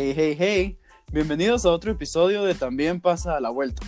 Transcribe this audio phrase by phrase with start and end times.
[0.00, 0.78] Hey, hey, hey.
[1.10, 3.84] Bienvenidos a otro episodio de También pasa a la vuelta.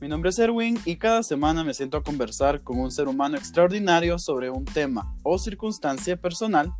[0.00, 3.36] Mi nombre es Erwin y cada semana me siento a conversar con un ser humano
[3.36, 6.72] extraordinario sobre un tema o circunstancia personal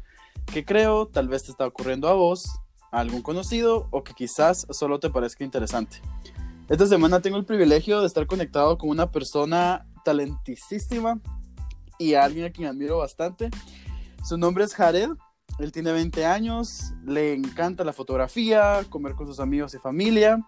[0.53, 2.59] que creo tal vez te está ocurriendo a vos,
[2.91, 5.99] a algún conocido o que quizás solo te parezca interesante.
[6.69, 11.21] Esta semana tengo el privilegio de estar conectado con una persona talentísima
[12.01, 13.49] y alguien a quien admiro bastante.
[14.25, 15.11] Su nombre es Jared
[15.59, 20.41] él tiene 20 años, le encanta la fotografía, comer con sus amigos y familia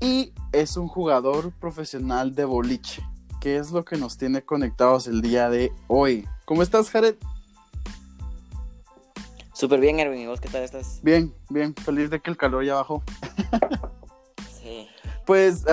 [0.00, 3.02] y es un jugador profesional de boliche,
[3.40, 6.26] que es lo que nos tiene conectados el día de hoy.
[6.46, 7.16] ¿Cómo estás, Jared?
[9.52, 10.20] Súper bien, Erwin.
[10.20, 11.00] ¿Y vos qué tal estás?
[11.02, 11.74] Bien, bien.
[11.74, 13.02] Feliz de que el calor ya bajó.
[15.26, 15.64] Pues,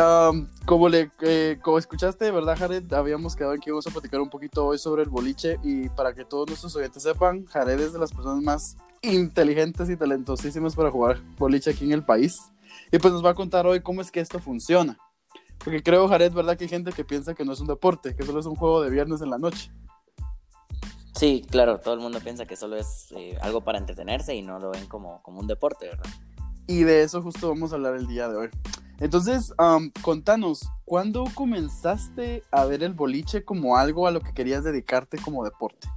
[0.65, 2.91] como, le, eh, como escuchaste, ¿verdad, Jared?
[2.93, 6.13] Habíamos quedado en que íbamos a platicar un poquito hoy sobre el boliche y para
[6.13, 10.91] que todos nuestros oyentes sepan, Jared es de las personas más inteligentes y talentosísimas para
[10.91, 12.39] jugar boliche aquí en el país.
[12.91, 14.97] Y pues nos va a contar hoy cómo es que esto funciona.
[15.57, 16.57] Porque creo, Jared, ¿verdad?
[16.57, 18.81] Que hay gente que piensa que no es un deporte, que solo es un juego
[18.81, 19.71] de viernes en la noche.
[21.15, 24.59] Sí, claro, todo el mundo piensa que solo es eh, algo para entretenerse y no
[24.59, 26.05] lo ven como, como un deporte, ¿verdad?
[26.67, 28.49] Y de eso justo vamos a hablar el día de hoy.
[28.99, 29.53] Entonces,
[30.01, 35.43] contanos, ¿cuándo comenzaste a ver el boliche como algo a lo que querías dedicarte como
[35.43, 35.87] deporte?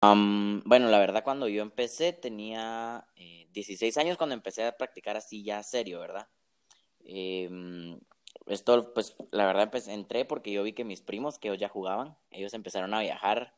[0.00, 3.04] bueno, la verdad, cuando yo empecé tenía
[3.52, 6.28] 16 eh, años cuando empecé a practicar así ya serio, ¿verdad?
[7.04, 7.98] Em,
[8.46, 12.16] esto, pues, la verdad, entré porque yo vi que mis primos, que ellos ya jugaban,
[12.30, 13.54] ellos empezaron a viajar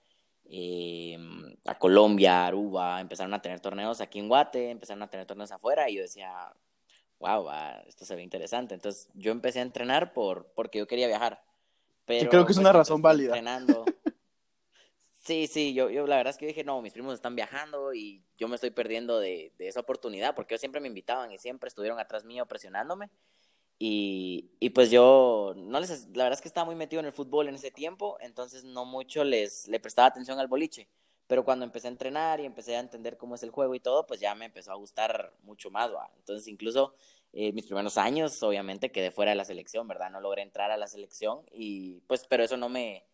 [0.47, 5.53] em, a Colombia, Aruba, empezaron a tener torneos aquí en Guate, empezaron a tener torneos
[5.53, 6.53] afuera y yo decía,
[7.21, 7.49] wow,
[7.87, 8.75] esto se ve interesante.
[8.75, 11.43] Entonces yo empecé a entrenar por, porque yo quería viajar.
[12.07, 13.37] Pero, creo que es una razón válida.
[13.37, 13.85] Entrenando.
[15.23, 18.25] Sí, sí, yo, yo la verdad es que dije, no, mis primos están viajando y
[18.39, 21.69] yo me estoy perdiendo de, de esa oportunidad porque ellos siempre me invitaban y siempre
[21.69, 23.11] estuvieron atrás mío presionándome.
[23.79, 27.13] Y, y, pues yo, no les, la verdad es que estaba muy metido en el
[27.13, 30.89] fútbol en ese tiempo, entonces no mucho les le prestaba atención al boliche.
[31.31, 34.05] Pero cuando empecé a entrenar y empecé a entender cómo es el juego y todo,
[34.05, 35.89] pues ya me empezó a gustar mucho más.
[36.17, 36.93] Entonces, incluso
[37.33, 40.11] eh, mis primeros años, obviamente, quedé fuera de la selección, ¿verdad?
[40.11, 43.05] No logré entrar a la selección y pues, pero eso no me,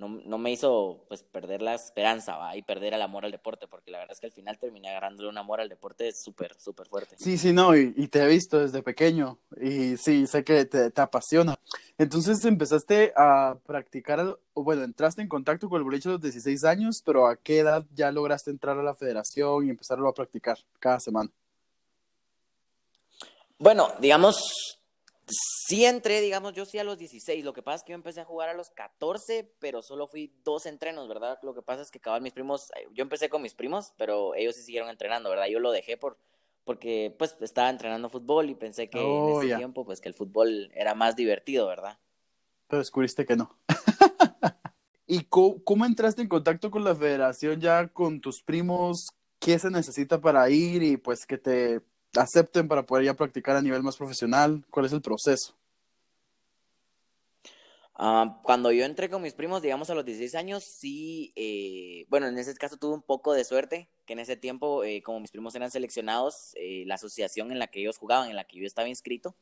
[0.00, 2.56] no, no me hizo pues perder la esperanza ¿va?
[2.56, 5.28] y perder el amor al deporte, porque la verdad es que al final terminé agarrándole
[5.28, 7.16] un amor al deporte súper, súper fuerte.
[7.18, 10.90] Sí, sí, no, y, y, te he visto desde pequeño y sí, sé que te,
[10.90, 11.54] te, apasiona.
[11.98, 16.64] Entonces empezaste a practicar, o bueno, entraste en contacto con el boliche a los 16
[16.64, 20.56] años, pero ¿a qué edad ya lograste entrar a la federación y empezarlo a practicar
[20.78, 21.30] cada semana?
[23.58, 24.79] Bueno, digamos,
[25.30, 27.44] Sí entré, digamos, yo sí a los 16.
[27.44, 30.32] Lo que pasa es que yo empecé a jugar a los 14, pero solo fui
[30.44, 31.38] dos entrenos, ¿verdad?
[31.42, 34.34] Lo que pasa es que cabal mis primos, eh, yo empecé con mis primos, pero
[34.34, 35.46] ellos sí siguieron entrenando, ¿verdad?
[35.46, 36.18] Yo lo dejé por
[36.64, 40.14] porque pues estaba entrenando fútbol y pensé que en oh, ese tiempo pues que el
[40.14, 41.98] fútbol era más divertido, ¿verdad?
[42.68, 43.58] Pero descubriste que no.
[45.06, 49.10] ¿Y cómo, cómo entraste en contacto con la federación ya con tus primos?
[49.40, 51.80] ¿Qué se necesita para ir y pues que te
[52.16, 54.64] acepten para poder ya practicar a nivel más profesional?
[54.70, 55.54] ¿Cuál es el proceso?
[58.02, 62.28] Ah, cuando yo entré con mis primos, digamos a los 16 años, sí, eh, bueno,
[62.28, 65.30] en ese caso tuve un poco de suerte, que en ese tiempo, eh, como mis
[65.30, 68.64] primos eran seleccionados, eh, la asociación en la que ellos jugaban, en la que yo
[68.64, 69.36] estaba inscrito,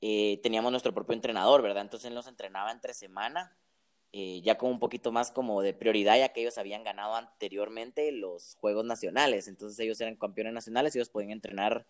[0.00, 1.82] teníamos nuestro propio entrenador, ¿verdad?
[1.82, 3.56] Entonces él nos entrenaba entre semana,
[4.12, 8.56] ya con un poquito más como de prioridad, ya que ellos habían ganado anteriormente los
[8.60, 11.86] Juegos Nacionales, entonces ellos eran campeones nacionales y ellos podían entrenar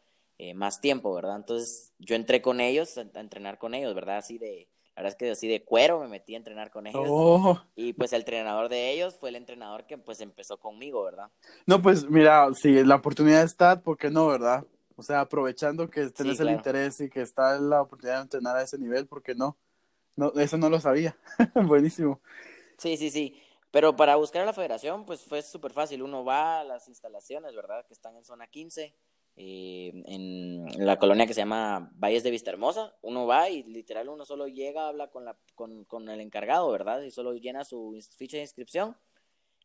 [0.55, 1.37] más tiempo, ¿verdad?
[1.37, 4.19] Entonces yo entré con ellos, a entrenar con ellos, ¿verdad?
[4.19, 7.07] Así de la verdad es que así de cuero me metí a entrenar con ellos.
[7.09, 7.59] Oh.
[7.75, 11.31] Y pues el entrenador de ellos fue el entrenador que pues empezó conmigo, ¿verdad?
[11.65, 14.67] No, pues mira, si la oportunidad está, ¿por qué no, verdad?
[14.97, 18.63] O sea, aprovechando que tenés el interés y que está la oportunidad de entrenar a
[18.63, 19.57] ese nivel, ¿por qué no?
[20.21, 21.17] No eso no lo sabía.
[21.55, 22.21] Buenísimo.
[22.77, 23.41] Sí, sí, sí.
[23.71, 26.03] Pero para buscar a la federación, pues fue súper fácil.
[26.03, 27.87] Uno va a las instalaciones, ¿verdad?
[27.87, 28.95] Que están en zona 15
[29.37, 32.97] eh, en la colonia que se llama Valles de Vista Hermosa.
[33.03, 37.03] Uno va y literal uno solo llega, habla con, la, con, con el encargado, ¿verdad?
[37.03, 38.97] Y solo llena su ficha de inscripción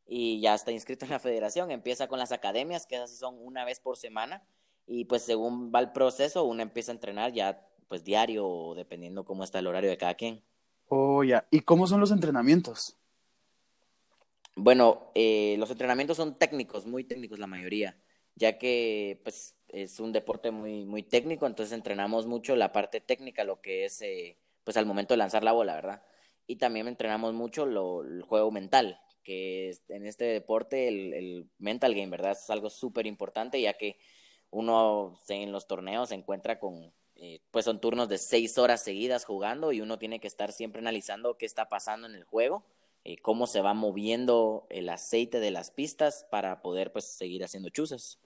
[0.05, 1.71] y ya está inscrito en la federación.
[1.71, 4.45] Empieza con las academias, que así son una vez por semana.
[4.85, 9.25] Y pues según va el proceso, uno empieza a entrenar ya pues diario o dependiendo
[9.25, 10.43] cómo está el horario de cada quien.
[10.87, 11.47] Oh, ya.
[11.51, 12.97] ¿Y cómo son los entrenamientos?
[14.55, 17.97] Bueno, eh, los entrenamientos son técnicos, muy técnicos la mayoría
[18.35, 23.43] ya que pues es un deporte muy, muy técnico, entonces entrenamos mucho la parte técnica,
[23.43, 26.03] lo que es eh, pues al momento de lanzar la bola, ¿verdad?
[26.47, 31.95] Y también entrenamos mucho lo, el juego mental, que en este deporte el, el, mental
[31.95, 32.33] game, ¿verdad?
[32.33, 33.97] Es algo súper importante, ya que
[34.51, 39.25] uno en los torneos se encuentra con, eh, pues son turnos de seis horas seguidas
[39.25, 42.65] jugando y uno tiene que estar siempre analizando qué está pasando en el juego,
[43.05, 47.69] eh, cómo se va moviendo el aceite de las pistas para poder pues seguir haciendo
[47.69, 48.19] chuzas.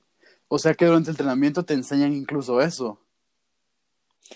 [0.48, 3.00] O sea que durante el entrenamiento te enseñan incluso eso.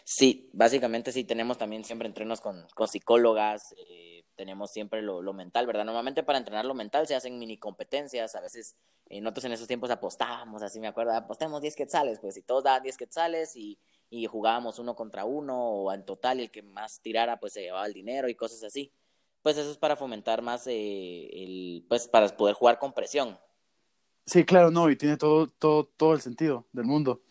[0.06, 5.34] Sí, básicamente sí, tenemos también siempre entrenos con, con psicólogas, eh, tenemos siempre lo, lo,
[5.34, 5.86] mental, ¿verdad?
[5.86, 8.76] Normalmente para entrenar lo mental se hacen mini competencias, a veces
[9.08, 12.64] eh, nosotros en esos tiempos apostábamos, así me acuerdo, apostemos 10 quetzales, pues si todos
[12.64, 13.78] daban 10 quetzales y,
[14.14, 17.88] y jugábamos uno contra uno o en total el que más tirara pues se llevaba
[17.88, 18.94] el dinero y cosas así.
[19.42, 23.40] Pues eso es para fomentar más eh, el, pues para poder jugar con presión.
[24.28, 27.24] Sí, claro, no, y tiene todo, todo, todo el sentido del mundo.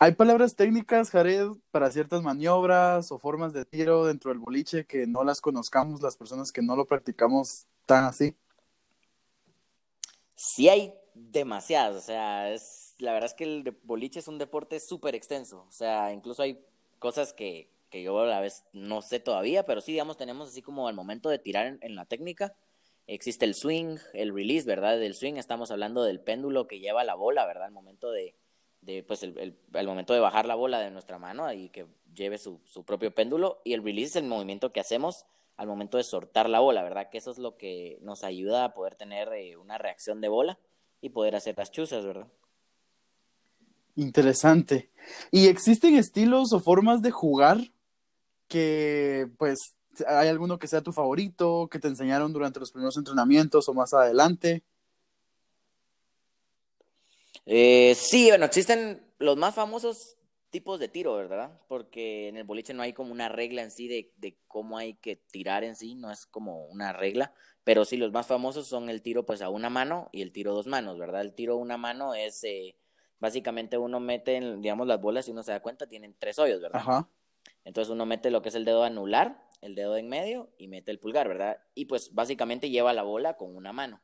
[0.00, 5.06] ¿Hay palabras técnicas, Jared, para ciertas maniobras o formas de tiro dentro del boliche que
[5.06, 8.36] no las conozcamos las personas que no lo practicamos tan así?
[10.34, 14.80] Sí hay demasiadas, o sea, es, la verdad es que el boliche es un deporte
[14.80, 16.58] súper extenso, o sea, incluso hay
[16.98, 20.62] cosas que, que yo a la vez no sé todavía, pero sí, digamos, tenemos así
[20.62, 22.54] como al momento de tirar en, la técnica,
[23.06, 24.98] existe el swing, el release, ¿verdad?
[24.98, 27.64] Del swing estamos hablando del péndulo que lleva la bola, ¿verdad?
[27.64, 28.34] Al momento de,
[28.80, 31.86] de pues el, el, el, momento de bajar la bola de nuestra mano y que
[32.14, 35.26] lleve su, su, propio péndulo y el release es el movimiento que hacemos
[35.56, 37.08] al momento de soltar la bola, ¿verdad?
[37.10, 40.58] Que eso es lo que nos ayuda a poder tener eh, una reacción de bola
[41.00, 42.28] y poder hacer las chuzas, ¿verdad?
[43.96, 44.90] Interesante.
[45.30, 47.58] ¿Y existen estilos o formas de jugar
[48.46, 49.74] que, pues,
[50.06, 53.94] hay alguno que sea tu favorito, que te enseñaron durante los primeros entrenamientos o más
[53.94, 54.62] adelante?
[57.46, 60.16] Eh, sí, bueno, existen los más famosos
[60.50, 61.58] tipos de tiro, ¿verdad?
[61.68, 64.94] Porque en el boliche no hay como una regla en sí de, de, cómo hay
[64.94, 67.32] que tirar en sí, no es como una regla,
[67.64, 70.54] pero sí los más famosos son el tiro pues a una mano y el tiro
[70.54, 71.22] dos manos, ¿verdad?
[71.22, 72.76] El tiro a una mano es eh,
[73.18, 76.80] básicamente uno mete, digamos, las bolas y uno se da cuenta, tienen tres hoyos, ¿verdad?
[76.80, 77.08] Ajá.
[77.64, 80.90] Entonces uno mete lo que es el dedo anular, el dedo en medio y mete
[80.90, 81.60] el pulgar, ¿verdad?
[81.74, 84.00] Y pues básicamente lleva la bola con una mano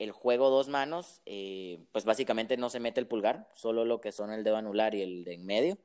[0.00, 4.12] el juego dos manos, eh, pues básicamente no se mete el pulgar, solo lo que
[4.12, 5.78] son el dedo anular y el de en medio,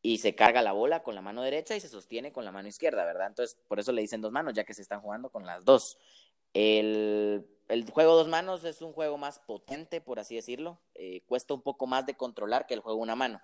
[0.00, 2.68] y se carga la bola con la mano derecha y se sostiene con la mano
[2.68, 3.26] izquierda, ¿verdad?
[3.26, 5.98] Entonces, por eso le dicen dos manos, ya que se están jugando con las dos.
[6.54, 11.54] El, el juego dos manos es un juego más potente, por así decirlo, eh, cuesta
[11.54, 13.40] un poco más de controlar que el juego una mano,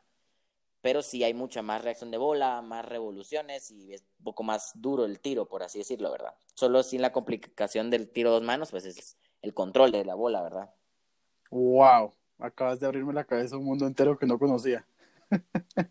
[0.81, 4.73] pero sí hay mucha más reacción de bola, más revoluciones y es un poco más
[4.75, 6.35] duro el tiro, por así decirlo, ¿verdad?
[6.55, 10.43] Solo sin la complicación del tiro dos manos, pues es el control de la bola,
[10.43, 10.71] ¿verdad?
[11.51, 14.87] Wow, acabas de abrirme la cabeza a un mundo entero que no conocía.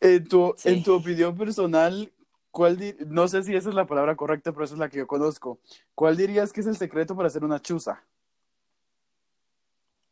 [0.00, 0.68] en, tu, sí.
[0.68, 2.12] en tu opinión personal,
[2.58, 2.76] ¿cuál
[3.06, 5.60] no sé si esa es la palabra correcta, pero esa es la que yo conozco.
[5.94, 8.02] ¿Cuál dirías que es el secreto para hacer una chuza?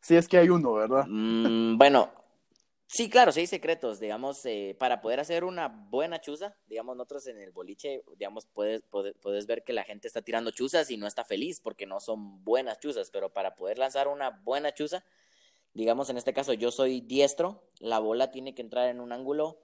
[0.00, 1.06] Si es que hay uno, ¿verdad?
[1.08, 2.08] Mm, bueno,
[2.88, 7.26] Sí, claro, sí hay secretos, digamos, eh, para poder hacer una buena chuza, digamos, nosotros
[7.26, 10.96] en el boliche, digamos, puedes, puedes, puedes, ver que la gente está tirando chuzas y
[10.96, 15.02] no está feliz porque no son buenas chuzas, pero para poder lanzar una buena chuza,
[15.74, 19.58] digamos, en este caso yo soy diestro, la bola tiene que entrar en un ángulo,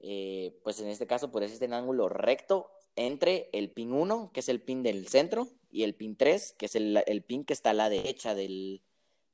[0.00, 4.40] eh, pues en este caso puede ser un ángulo recto entre el pin 1, que
[4.40, 7.52] es el pin del centro, y el pin 3, que es el, el pin que
[7.52, 8.82] está a la derecha del,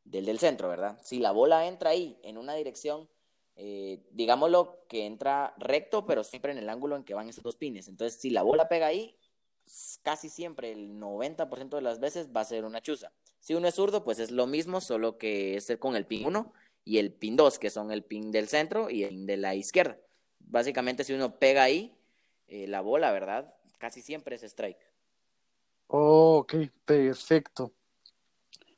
[0.04, 0.98] del, del centro, ¿verdad?
[1.02, 3.08] Si la bola entra ahí en una dirección
[3.56, 7.56] eh, digámoslo que entra recto, pero siempre en el ángulo en que van esos dos
[7.56, 7.88] pines.
[7.88, 9.16] Entonces, si la bola pega ahí,
[10.02, 13.12] casi siempre, el 90% de las veces va a ser una chuza.
[13.40, 16.52] Si uno es zurdo, pues es lo mismo, solo que es con el pin 1
[16.84, 19.98] y el pin 2, que son el pin del centro y el de la izquierda.
[20.52, 21.96] Básicamente, si uno pega ahí
[22.46, 23.54] eh, la bola, ¿verdad?
[23.78, 24.76] Casi siempre es strike.
[25.86, 26.54] Oh, ok,
[26.84, 27.72] perfecto.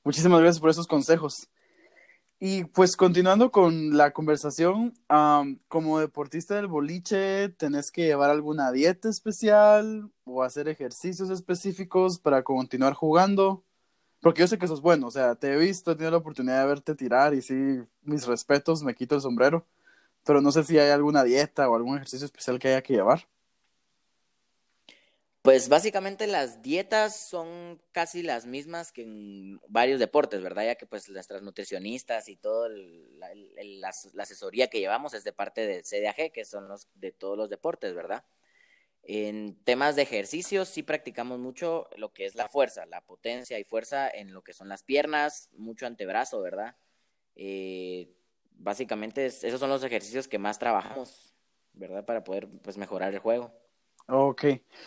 [0.04, 1.48] Muchísimas gracias por esos consejos.
[2.38, 4.94] Y pues continuando con la conversación,
[5.66, 12.44] como deportista del boliche, ¿tenés que llevar alguna dieta especial o hacer ejercicios específicos para
[12.44, 13.64] continuar jugando?
[14.20, 16.60] Porque yo sé que sos bueno, o sea, te he visto, he tenido la oportunidad
[16.60, 19.66] de verte tirar y sí, mis respetos, me quito el sombrero,
[20.24, 23.28] pero no sé si hay alguna dieta o algún ejercicio especial que haya que llevar.
[25.44, 30.64] Pues básicamente las dietas son casi las mismas que en varios deportes, ¿verdad?
[30.64, 33.28] Ya que pues nuestras nutricionistas y la,
[33.62, 37.50] la, asesoría que llevamos es de parte del CDAG, que son los de todos los
[37.50, 38.24] deportes, ¿verdad?
[39.02, 43.64] En temas de ejercicios sí practicamos mucho lo que es la fuerza, la potencia y
[43.64, 46.74] fuerza en lo que son las piernas, mucho antebrazo, ¿verdad?
[47.36, 48.08] Eh,
[48.54, 51.34] básicamente es, esos son los ejercicios que más trabajamos,
[51.72, 52.04] ¿verdad?
[52.04, 53.52] Para poder pues mejorar el juego.
[54.06, 54.44] Ok.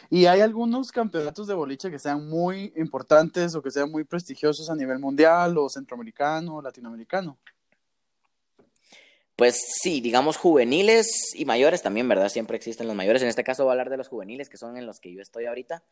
[0.10, 4.70] ¿Y hay algunos campeonatos de boliche que sean muy importantes o que sean muy prestigiosos
[4.70, 7.38] a nivel mundial o centroamericano o latinoamericano?
[9.36, 12.30] Pues sí, digamos juveniles y mayores también, ¿verdad?
[12.30, 13.22] Siempre existen los mayores.
[13.22, 15.22] En este caso voy a hablar de los juveniles, que son en los que yo
[15.22, 15.84] estoy ahorita.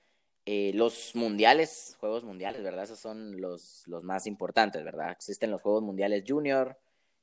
[0.48, 2.84] Eh, los mundiales, juegos mundiales, ¿verdad?
[2.84, 5.12] Esos son los, los más importantes, ¿verdad?
[5.12, 6.78] Existen los juegos mundiales junior,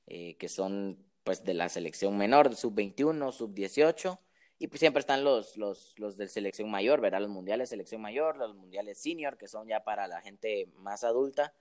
[0.06, 4.18] eh, que son pues de la selección menor, sub-21, sub-18,
[4.58, 7.20] y pues siempre están los, los, los de selección mayor, ¿verdad?
[7.20, 11.52] Los mundiales selección mayor, los mundiales senior, que son ya para la gente más adulta,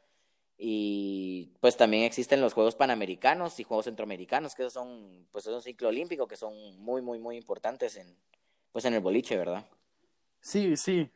[0.63, 5.62] y pues también existen los Juegos Panamericanos y Juegos Centroamericanos, que son, pues es un
[5.63, 8.15] ciclo olímpico que son muy, muy, muy importantes en,
[8.71, 9.65] pues en el boliche, ¿verdad?
[10.39, 11.10] Sí, sí,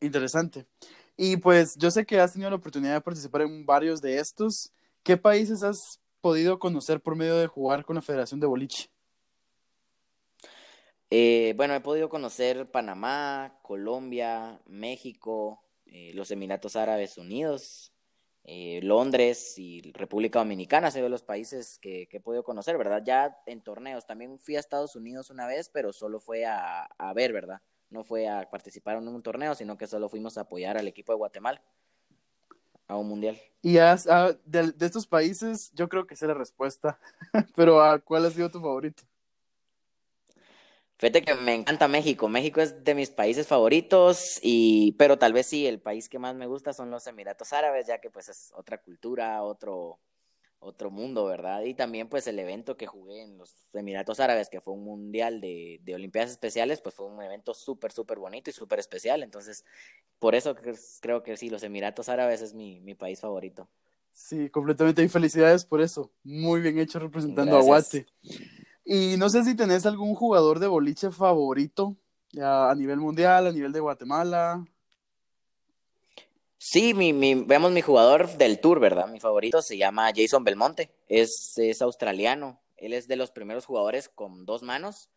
[0.00, 0.66] interesante.
[1.16, 4.72] Y pues yo sé que has tenido la oportunidad de participar en varios de estos.
[5.04, 8.90] ¿Qué países has podido conocer por medio de jugar con la Federación de Boliche?
[11.10, 17.92] Eh, bueno, he podido conocer Panamá, Colombia, México, eh, los Emiratos Árabes Unidos,
[18.44, 23.02] eh, Londres y República Dominicana, han sido los países que, he podido conocer, ¿verdad?
[23.04, 27.32] Ya en torneos, también fui a Estados Unidos una vez, pero solo fue a, ver,
[27.32, 27.60] ¿verdad?
[27.90, 31.12] No fue a participar en un torneo, sino que solo fuimos a apoyar al equipo
[31.12, 31.60] de Guatemala
[32.90, 33.40] a un mundial.
[33.62, 36.98] Y has, ah, de, de, estos países, yo creo que sé la respuesta,
[37.54, 39.02] pero ¿a ¿cuál ha sido tu favorito?
[40.98, 42.28] Fíjate que me encanta México.
[42.28, 46.34] México es de mis países favoritos, y, pero tal vez sí, el país que más
[46.34, 49.98] me gusta son los Emiratos Árabes, ya que pues es otra cultura, otro,
[50.60, 51.62] otro mundo, ¿verdad?
[51.62, 55.40] Y también pues el evento que jugué en los Emiratos Árabes, que fue un mundial
[55.40, 59.22] de, de Olimpiadas Especiales, pues fue un evento súper, súper bonito y súper especial.
[59.22, 59.64] Entonces,
[60.18, 60.54] por eso
[61.00, 63.68] creo que sí, los Emiratos Árabes es mi, mi país favorito.
[64.12, 65.02] Sí, completamente.
[65.02, 66.10] Y felicidades por eso.
[66.22, 68.06] Muy bien hecho representando a Guate.
[68.84, 71.96] Y no sé si tenés algún jugador de boliche favorito
[72.40, 74.64] a nivel mundial, a nivel de Guatemala.
[76.62, 79.08] Sí, mi, mi, veamos mi jugador del tour, ¿verdad?
[79.08, 82.60] Mi favorito se llama Jason Belmonte, es, es australiano.
[82.76, 85.08] Él es de los primeros jugadores con dos manos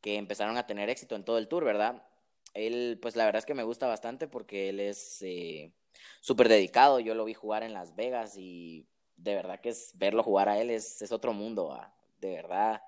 [0.00, 2.06] que empezaron a tener éxito en todo el tour, ¿verdad?
[2.54, 5.72] Él, pues la verdad es que me gusta bastante porque él es eh,
[6.20, 7.00] súper dedicado.
[7.00, 10.60] Yo lo vi jugar en Las Vegas y de verdad que es verlo jugar a
[10.60, 11.76] él es, es otro mundo,
[12.20, 12.80] de verdad.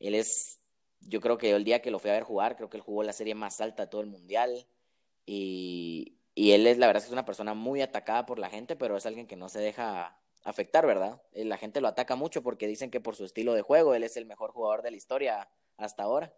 [0.00, 0.58] Él es,
[1.00, 3.02] yo creo que el día que lo fui a ver jugar, creo que él jugó
[3.02, 4.66] la serie más alta de todo el mundial.
[5.26, 8.48] Y, y él es, la verdad, es que es una persona muy atacada por la
[8.48, 11.22] gente, pero es alguien que no se deja afectar, ¿verdad?
[11.32, 14.02] Eh, la gente lo ataca mucho porque dicen que por su estilo de juego él
[14.02, 16.34] es el mejor jugador de la historia hasta ahora.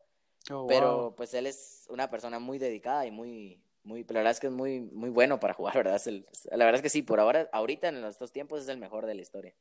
[0.50, 4.40] Oh, pero pues él es una persona muy dedicada y muy, muy, la verdad es
[4.40, 6.00] que es muy, muy bueno para jugar, ¿verdad?
[6.04, 9.14] la verdad es que sí, por ahora, ahorita en estos tiempos es el mejor de
[9.14, 9.54] la historia.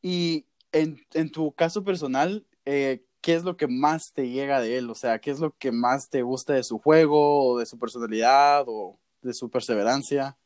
[0.00, 4.78] Y en, en tu caso personal, eh, ¿qué es lo que más te llega de
[4.78, 4.90] él?
[4.90, 7.78] O sea, ¿qué es lo que más te gusta de su juego, o de su
[7.78, 10.36] personalidad, o de su perseverancia?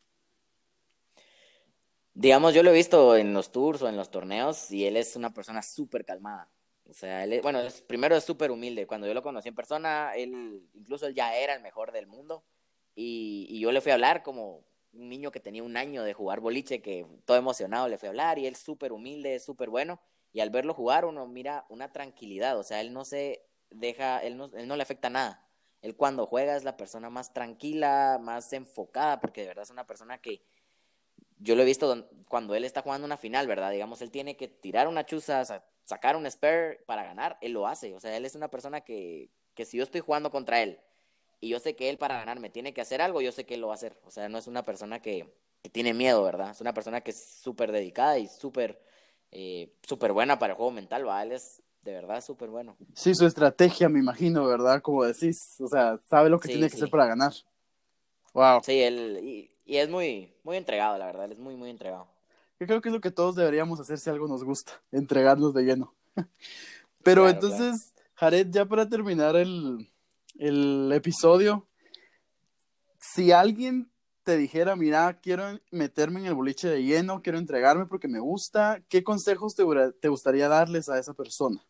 [2.14, 5.14] Digamos, yo lo he visto en los tours o en los torneos y él es
[5.16, 6.50] una persona súper calmada.
[6.88, 8.86] O sea, él bueno, primero es súper humilde.
[8.86, 12.44] Cuando yo lo conocí en persona, él, incluso él ya era el mejor del mundo.
[12.94, 16.14] Y, y yo le fui a hablar como un niño que tenía un año de
[16.14, 20.00] jugar boliche, que todo emocionado le fui a hablar y él súper humilde, súper bueno
[20.32, 24.36] y al verlo jugar uno mira una tranquilidad, o sea, él no se deja, él
[24.36, 25.47] no, él no le afecta nada.
[25.82, 29.86] Él cuando juega es la persona más tranquila, más enfocada, porque de verdad es una
[29.86, 30.42] persona que
[31.38, 33.70] yo lo he visto cuando él está jugando una final, ¿verdad?
[33.70, 35.44] Digamos, él tiene que tirar una chuza,
[35.84, 37.94] sacar un spare para ganar, él lo hace.
[37.94, 40.80] O sea, él es una persona que, que si yo estoy jugando contra él
[41.40, 43.54] y yo sé que él para ganar me tiene que hacer algo, yo sé que
[43.54, 43.96] él lo va a hacer.
[44.04, 45.32] O sea, no es una persona que,
[45.62, 46.50] que tiene miedo, ¿verdad?
[46.50, 48.82] Es una persona que es súper dedicada y súper
[49.30, 51.22] eh, súper buena para el juego mental, ¿va?
[51.22, 52.76] Él es de verdad súper bueno.
[52.94, 54.82] Sí, su estrategia, me imagino, ¿verdad?
[54.82, 57.32] Como decís, o sea, sabe lo que tiene que hacer para ganar.
[58.34, 58.60] Wow.
[58.62, 62.06] Sí, él, y, es muy, muy entregado, la verdad, él es muy, muy entregado.
[62.60, 65.62] Yo creo que es lo que todos deberíamos hacer si algo nos gusta, entregarnos de
[65.62, 65.94] lleno.
[67.02, 69.90] Pero entonces, Jared, ya para terminar el,
[70.38, 71.66] el episodio,
[73.00, 73.90] si alguien
[74.28, 78.78] te dijera, mira, quiero meterme en el boliche de lleno, quiero entregarme porque me gusta,
[78.90, 79.64] ¿qué consejos te,
[80.02, 81.64] te gustaría darles a esa persona?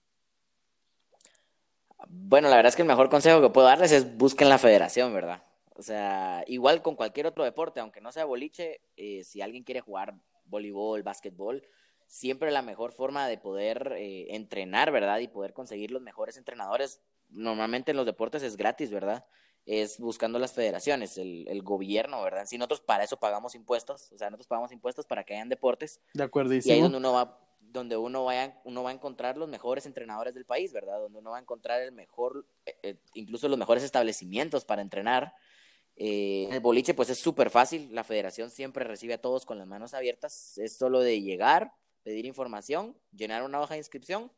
[2.06, 5.12] Bueno, la verdad es que el mejor consejo que puedo darles es busquen la federación,
[5.12, 5.42] ¿verdad?
[5.74, 9.80] O sea, igual con cualquier otro deporte, aunque no sea boliche, eh, si alguien quiere
[9.80, 10.14] jugar
[10.46, 11.62] voleibol, básquetbol,
[12.06, 15.18] siempre la mejor forma de poder eh, entrenar, ¿verdad?
[15.18, 17.00] Y poder conseguir los mejores entrenadores,
[17.30, 19.24] normalmente en los deportes es gratis, ¿verdad?
[19.68, 22.46] es buscando las federaciones, el, el, gobierno, ¿verdad?
[22.46, 26.00] Si nosotros para eso pagamos impuestos, o sea, nosotros pagamos impuestos para que hayan deportes.
[26.14, 26.54] De acuerdo.
[26.54, 27.38] Y ahí donde uno va,
[27.72, 30.98] donde uno vaya, uno va a encontrar los mejores entrenadores del país, ¿verdad?
[31.00, 35.34] Donde uno va a encontrar el mejor, eh, eh, incluso los mejores establecimientos para entrenar.
[35.96, 39.66] Eh, el boliche, pues es súper fácil, la federación siempre recibe a todos con las
[39.66, 41.72] manos abiertas, es solo de llegar,
[42.04, 44.30] pedir información, llenar una hoja de inscripción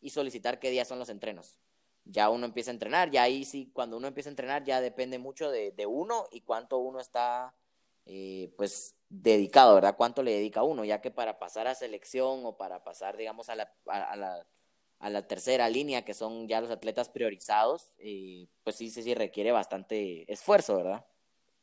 [0.00, 1.58] y solicitar qué días son los entrenos.
[2.04, 5.18] Ya uno empieza a entrenar, ya ahí sí, cuando uno empieza a entrenar ya depende
[5.18, 7.54] mucho de, uno y cuánto uno está,
[8.04, 9.96] eh, pues, dedicado, ¿verdad?
[9.96, 13.54] Cuánto le dedica uno, ya que para pasar a selección o para pasar, digamos, a
[13.54, 14.46] la, a, la,
[14.98, 19.14] a la tercera línea, que son ya los atletas priorizados, eh, pues sí, sí, sí
[19.14, 21.04] requiere bastante esfuerzo, ¿verdad?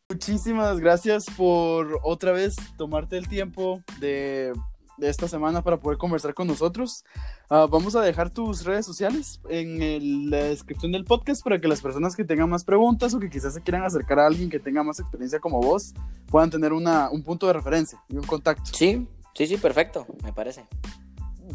[0.09, 4.53] Muchísimas gracias por otra vez tomarte el tiempo de,
[4.99, 7.03] esta semana para poder conversar con nosotros.
[7.49, 11.81] Ah, vamos a dejar tus redes sociales en la descripción del podcast para que las
[11.81, 14.83] personas que tengan más preguntas o que quizás se quieran acercar a alguien que tenga
[14.83, 15.93] más experiencia como vos
[16.27, 18.71] puedan tener una, un punto de referencia y un contacto.
[18.73, 20.65] Sí, sí, sí, perfecto, me parece.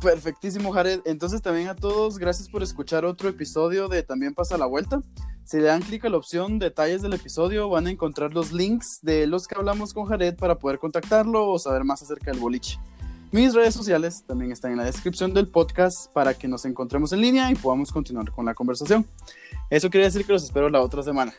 [0.02, 1.00] Perfectísimo, Jared.
[1.06, 5.00] Entonces también a todos, gracias por escuchar otro episodio de También pasa la vuelta.
[5.44, 8.98] Si le dan clic a la opción detalles del episodio, van a encontrar los links
[9.00, 12.78] de los que hablamos con Jared para poder contactarlo o saber más acerca del boliche.
[13.30, 17.20] Mis redes sociales también están en la descripción del podcast para que nos encontremos en
[17.20, 19.04] línea y podamos continuar con la conversación.
[19.68, 21.34] Eso quiere decir que los espero la otra semana.